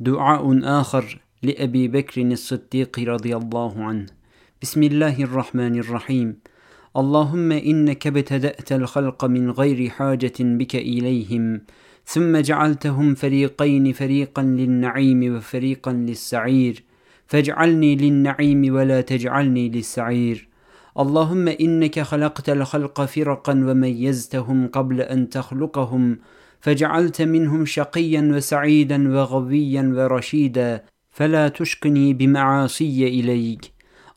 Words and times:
دعاء 0.00 0.60
آخر 0.80 1.20
لأبي 1.42 1.88
بكر 1.88 2.22
الصديق 2.22 2.98
رضي 2.98 3.36
الله 3.36 3.84
عنه. 3.84 4.06
بسم 4.62 4.82
الله 4.82 5.22
الرحمن 5.22 5.78
الرحيم. 5.78 6.36
اللهم 6.96 7.52
إنك 7.52 8.06
ابتدأت 8.06 8.72
الخلق 8.72 9.24
من 9.24 9.50
غير 9.50 9.88
حاجة 9.88 10.32
بك 10.40 10.74
إليهم 10.76 11.60
ثم 12.04 12.36
جعلتهم 12.36 13.14
فريقين 13.14 13.92
فريقا 13.92 14.42
للنعيم 14.42 15.36
وفريقا 15.36 15.92
للسعير. 15.92 16.82
فاجعلني 17.26 17.96
للنعيم 17.96 18.74
ولا 18.74 19.00
تجعلني 19.00 19.68
للسعير. 19.68 20.48
اللهم 20.98 21.48
إنك 21.48 22.00
خلقت 22.00 22.50
الخلق 22.50 23.04
فرقا 23.04 23.52
وميزتهم 23.52 24.66
قبل 24.66 25.00
أن 25.00 25.28
تخلقهم 25.28 26.18
فجعلت 26.60 27.22
منهم 27.22 27.66
شقيا 27.66 28.30
وسعيدا 28.34 29.14
وغبيا 29.14 29.92
ورشيدا 29.96 30.84
فلا 31.10 31.48
تشقني 31.48 32.14
بمعاصي 32.14 33.08
إليك. 33.08 33.72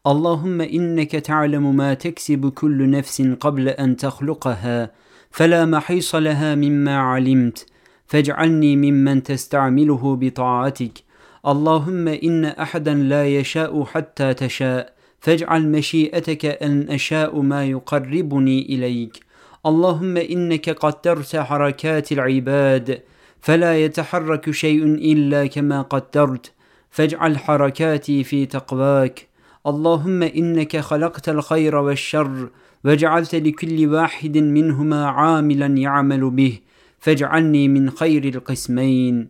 اللهم 0.08 0.62
إنك 0.62 1.12
تعلم 1.12 1.76
ما 1.76 1.94
تكسب 1.94 2.50
كل 2.50 2.90
نفس 2.90 3.22
قبل 3.22 3.70
أن 3.70 3.96
تخلقها 3.96 4.92
فلا 5.32 5.66
محيص 5.66 6.16
لها 6.16 6.56
مما 6.56 6.98
علمت. 6.98 7.66
فاجعلني 8.08 8.76
ممن 8.76 9.24
تستعمله 9.24 10.16
بطاعتك. 10.16 11.04
اللهم 11.48 12.08
إن 12.08 12.46
أحدا 12.46 12.94
لا 12.94 13.28
يشاء 13.28 13.84
حتى 13.84 14.34
تشاء 14.34 14.94
فاجعل 15.20 15.72
مشيئتك 15.72 16.46
أن 16.46 16.90
أشاء 16.90 17.42
ما 17.42 17.66
يقربني 17.66 18.62
إليك. 18.62 19.31
اللهم 19.66 20.18
إنك 20.18 20.70
قدرت 20.70 21.36
حركات 21.36 22.12
العباد 22.12 23.02
فلا 23.42 23.78
يتحرك 23.86 24.52
شيء 24.52 24.84
إلا 24.86 25.48
كما 25.48 25.82
قدرت. 25.82 26.52
فاجعل 26.90 27.38
حركاتي 27.38 28.24
في 28.24 28.46
تقواك. 28.46 29.28
اللهم 29.68 30.24
إنك 30.24 30.78
خلقت 30.78 31.30
الخير 31.30 31.76
والشر 31.76 32.50
وجعلت 32.86 33.36
لكل 33.36 33.88
واحد 33.88 34.38
منهما 34.38 35.06
عاملا 35.06 35.66
يعمل 35.66 36.30
به. 36.30 36.60
فاجعلني 37.00 37.68
من 37.68 37.90
خير 37.90 38.26
القسمين. 38.26 39.28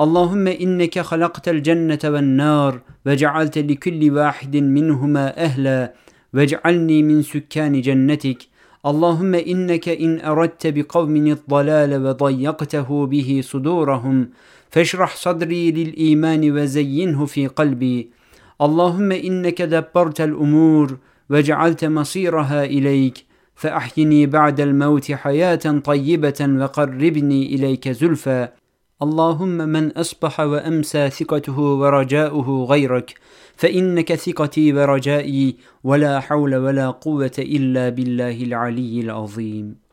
اللهم 0.00 0.48
إنك 0.48 0.98
خلقت 0.98 1.48
الجنة 1.48 1.98
والنار 2.04 2.80
وجعلت 3.06 3.58
لكل 3.58 4.10
واحد 4.10 4.56
منهما 4.56 5.44
أهلا. 5.44 5.94
واجعلني 6.34 7.02
من 7.02 7.22
سكان 7.22 7.80
جنتك 7.80 8.53
اللهم 8.86 9.34
إنك 9.34 9.88
إن 9.88 10.20
أردت 10.20 10.66
بقوم 10.66 11.16
الضلال 11.16 12.06
وضيقته 12.06 13.06
به 13.06 13.40
صدورهم 13.44 14.28
فاشرح 14.70 15.16
صدري 15.16 15.72
للإيمان 15.72 16.52
وزينه 16.52 17.26
في 17.26 17.46
قلبي. 17.46 18.10
اللهم 18.60 19.12
إنك 19.12 19.62
دبرت 19.62 20.20
الأمور 20.20 20.98
وجعلت 21.30 21.84
مصيرها 21.84 22.64
إليك. 22.64 23.24
فأحيني 23.54 24.26
بعد 24.26 24.60
الموت 24.60 25.12
حياة 25.12 25.80
طيبة 25.84 26.40
وقربني 26.40 27.54
إليك 27.54 27.88
زلفى. 27.88 28.48
اللهم 29.02 29.48
من 29.48 29.92
أصبح 29.92 30.40
وأمسى 30.40 31.10
ثقته 31.10 31.58
ورجاؤه 31.58 32.64
غيرك 32.64 33.14
فإنك 33.56 34.14
ثقتي 34.14 34.72
ورجائي 34.72 35.56
ولا 35.84 36.20
حول 36.20 36.54
ولا 36.54 36.90
قوة 36.90 37.32
إلا 37.38 37.88
بالله 37.88 38.42
العلي 38.42 39.00
العظيم. 39.00 39.83